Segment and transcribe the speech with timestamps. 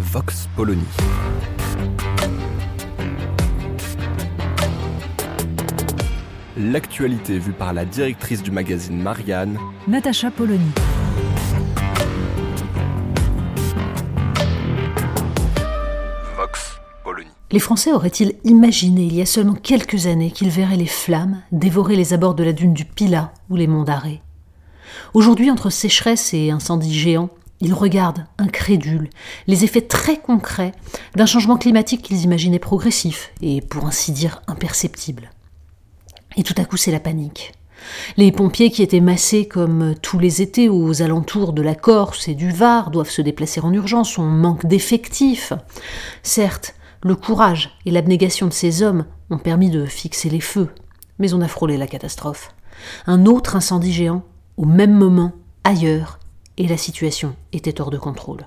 [0.00, 0.82] Vox Polony.
[6.56, 10.70] L'actualité vue par la directrice du magazine Marianne, Natacha Polony.
[16.34, 17.28] Vox Polony.
[17.52, 21.96] Les Français auraient-ils imaginé il y a seulement quelques années qu'ils verraient les flammes dévorer
[21.96, 24.22] les abords de la dune du Pilat ou les monts d'Arrée?
[25.12, 27.30] Aujourd'hui, entre sécheresse et incendies géants,
[27.60, 29.10] ils regardent, incrédules,
[29.46, 30.72] les effets très concrets
[31.14, 35.30] d'un changement climatique qu'ils imaginaient progressif et, pour ainsi dire, imperceptible.
[36.36, 37.52] Et tout à coup, c'est la panique.
[38.16, 42.34] Les pompiers qui étaient massés comme tous les étés aux alentours de la Corse et
[42.34, 45.52] du Var doivent se déplacer en urgence, on manque d'effectifs.
[46.22, 50.68] Certes, le courage et l'abnégation de ces hommes ont permis de fixer les feux,
[51.18, 52.54] mais on a frôlé la catastrophe.
[53.06, 54.22] Un autre incendie géant,
[54.56, 55.32] au même moment,
[55.64, 56.19] ailleurs,
[56.60, 58.46] et la situation était hors de contrôle.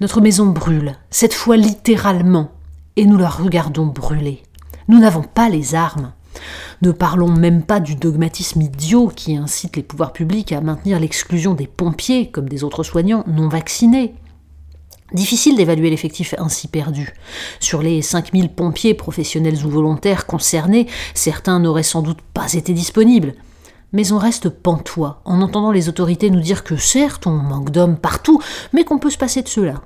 [0.00, 2.52] Notre maison brûle, cette fois littéralement,
[2.94, 4.44] et nous la regardons brûler.
[4.86, 6.12] Nous n'avons pas les armes.
[6.80, 11.54] Ne parlons même pas du dogmatisme idiot qui incite les pouvoirs publics à maintenir l'exclusion
[11.54, 14.14] des pompiers comme des autres soignants non vaccinés.
[15.12, 17.14] Difficile d'évaluer l'effectif ainsi perdu.
[17.58, 23.34] Sur les 5000 pompiers professionnels ou volontaires concernés, certains n'auraient sans doute pas été disponibles.
[23.92, 27.96] Mais on reste pantois en entendant les autorités nous dire que certes on manque d'hommes
[27.96, 28.40] partout,
[28.72, 29.82] mais qu'on peut se passer de cela.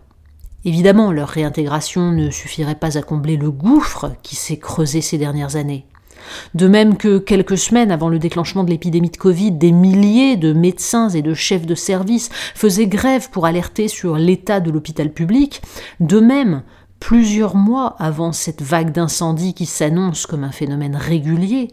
[0.64, 5.56] Évidemment, leur réintégration ne suffirait pas à combler le gouffre qui s'est creusé ces dernières
[5.56, 5.86] années.
[6.54, 10.52] De même que quelques semaines avant le déclenchement de l'épidémie de Covid, des milliers de
[10.52, 15.62] médecins et de chefs de service faisaient grève pour alerter sur l'état de l'hôpital public,
[15.98, 16.62] de même,
[17.02, 21.72] plusieurs mois avant cette vague d'incendie qui s'annonce comme un phénomène régulier,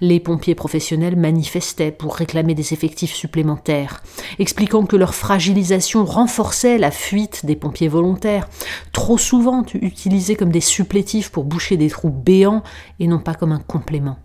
[0.00, 4.02] les pompiers professionnels manifestaient pour réclamer des effectifs supplémentaires,
[4.38, 8.48] expliquant que leur fragilisation renforçait la fuite des pompiers volontaires,
[8.92, 12.62] trop souvent utilisés comme des supplétifs pour boucher des trous béants
[13.00, 14.18] et non pas comme un complément.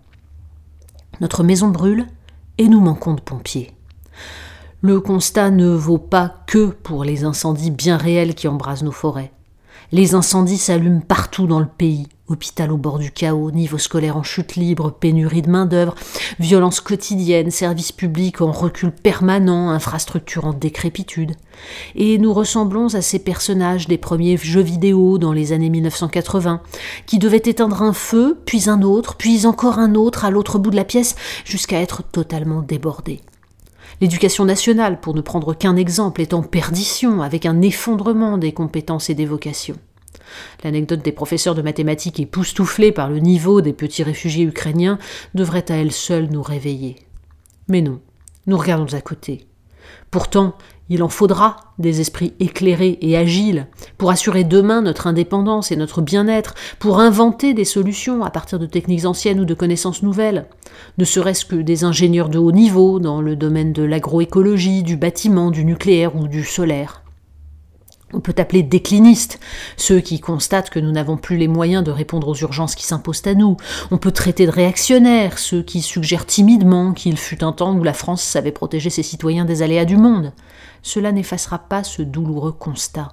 [1.20, 2.06] Notre maison brûle
[2.56, 3.72] et nous manquons de pompiers.
[4.80, 9.32] Le constat ne vaut pas que pour les incendies bien réels qui embrasent nos forêts.
[9.92, 12.08] Les incendies s'allument partout dans le pays.
[12.28, 15.94] Hôpital au bord du chaos, niveau scolaire en chute libre, pénurie de main-d'œuvre,
[16.40, 21.36] violence quotidienne, services publics en recul permanent, infrastructures en décrépitude.
[21.94, 26.62] Et nous ressemblons à ces personnages des premiers jeux vidéo dans les années 1980,
[27.06, 30.72] qui devaient éteindre un feu, puis un autre, puis encore un autre à l'autre bout
[30.72, 33.20] de la pièce, jusqu'à être totalement débordés.
[34.00, 39.08] L'éducation nationale, pour ne prendre qu'un exemple, est en perdition, avec un effondrement des compétences
[39.08, 39.76] et des vocations.
[40.64, 44.98] L'anecdote des professeurs de mathématiques époustouflés par le niveau des petits réfugiés ukrainiens
[45.34, 46.96] devrait à elle seule nous réveiller.
[47.68, 48.00] Mais non,
[48.46, 49.46] nous regardons à côté.
[50.10, 50.56] Pourtant,
[50.88, 53.66] il en faudra des esprits éclairés et agiles
[53.98, 58.66] pour assurer demain notre indépendance et notre bien-être, pour inventer des solutions à partir de
[58.66, 60.46] techniques anciennes ou de connaissances nouvelles,
[60.98, 65.50] ne serait-ce que des ingénieurs de haut niveau dans le domaine de l'agroécologie, du bâtiment,
[65.50, 67.05] du nucléaire ou du solaire.
[68.12, 69.40] On peut appeler déclinistes
[69.76, 73.26] ceux qui constatent que nous n'avons plus les moyens de répondre aux urgences qui s'imposent
[73.26, 73.56] à nous.
[73.90, 77.92] On peut traiter de réactionnaires ceux qui suggèrent timidement qu'il fut un temps où la
[77.92, 80.32] France savait protéger ses citoyens des aléas du monde.
[80.82, 83.10] Cela n'effacera pas ce douloureux constat.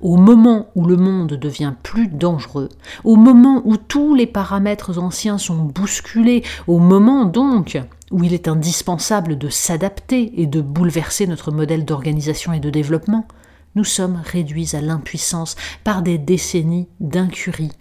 [0.00, 2.70] Au moment où le monde devient plus dangereux,
[3.04, 7.78] au moment où tous les paramètres anciens sont bousculés, au moment donc
[8.10, 13.26] où il est indispensable de s'adapter et de bouleverser notre modèle d'organisation et de développement,
[13.74, 17.72] nous sommes réduits à l'impuissance par des décennies d'incurie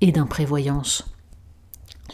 [0.00, 1.04] et d'imprévoyance.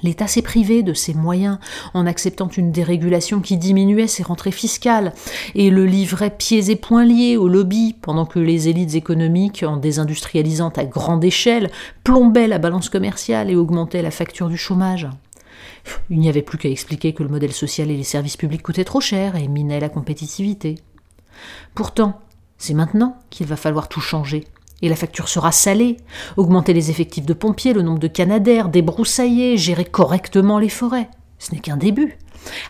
[0.03, 1.59] L'État s'est privé de ses moyens
[1.95, 5.13] en acceptant une dérégulation qui diminuait ses rentrées fiscales
[5.55, 9.77] et le livrait pieds et poings liés au lobby pendant que les élites économiques, en
[9.77, 11.71] désindustrialisant à grande échelle,
[12.05, 15.09] plombaient la balance commerciale et augmentaient la facture du chômage.
[16.11, 18.85] Il n'y avait plus qu'à expliquer que le modèle social et les services publics coûtaient
[18.85, 20.77] trop cher et minaient la compétitivité.
[21.75, 22.21] Pourtant,
[22.63, 24.45] c'est maintenant qu'il va falloir tout changer.
[24.83, 25.97] Et la facture sera salée.
[26.37, 31.11] Augmenter les effectifs de pompiers, le nombre de canadaires, débroussailler, gérer correctement les forêts.
[31.41, 32.19] Ce n'est qu'un début.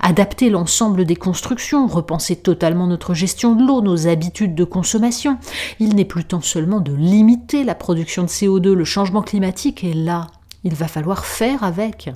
[0.00, 5.36] adapter l'ensemble des constructions, repenser totalement notre gestion de l'eau, nos habitudes de consommation.
[5.78, 9.92] Il n'est plus temps seulement de limiter la production de CO2, le changement climatique est
[9.92, 10.26] là.
[10.64, 12.10] Il va falloir faire avec.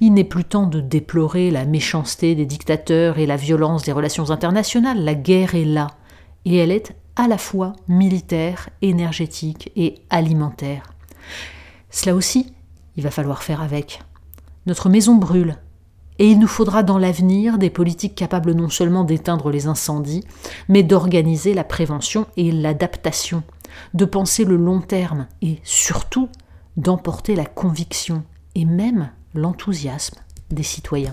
[0.00, 4.30] Il n'est plus temps de déplorer la méchanceté des dictateurs et la violence des relations
[4.30, 5.04] internationales.
[5.04, 5.88] La guerre est là.
[6.46, 10.94] Et elle est à la fois militaire, énergétique et alimentaire.
[11.90, 12.54] Cela aussi,
[12.96, 14.00] il va falloir faire avec.
[14.64, 15.58] Notre maison brûle,
[16.18, 20.24] et il nous faudra dans l'avenir des politiques capables non seulement d'éteindre les incendies,
[20.70, 23.42] mais d'organiser la prévention et l'adaptation,
[23.92, 26.30] de penser le long terme et surtout
[26.78, 28.22] d'emporter la conviction
[28.54, 30.20] et même l'enthousiasme
[30.50, 31.12] des citoyens.